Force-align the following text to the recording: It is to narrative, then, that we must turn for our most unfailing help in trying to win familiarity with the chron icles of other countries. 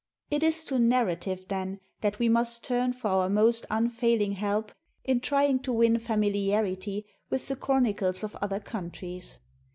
It 0.31 0.41
is 0.41 0.65
to 0.65 0.79
narrative, 0.79 1.47
then, 1.47 1.79
that 2.01 2.17
we 2.17 2.27
must 2.27 2.63
turn 2.63 2.91
for 2.91 3.09
our 3.09 3.29
most 3.29 3.67
unfailing 3.69 4.31
help 4.31 4.71
in 5.03 5.19
trying 5.19 5.59
to 5.59 5.71
win 5.71 5.99
familiarity 5.99 7.05
with 7.29 7.47
the 7.47 7.55
chron 7.55 7.85
icles 7.85 8.23
of 8.23 8.35
other 8.37 8.59
countries. 8.59 9.39